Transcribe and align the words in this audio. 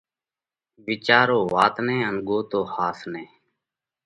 وِيچارو 0.85 1.39
وات 1.53 1.75
نئہ 1.85 1.95
ان 2.07 2.15
ڳوتو 2.27 2.59
ۿاس 2.73 2.99
نئہ! 3.11 3.23